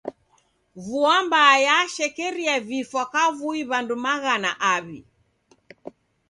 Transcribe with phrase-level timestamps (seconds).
[0.85, 4.99] Vua mbaa yashekerie vifwa kavui w'andu maghana aw'i.